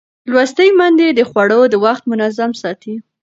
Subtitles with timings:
[0.31, 2.95] لوستې میندې د خوړو وخت منظم ساتي.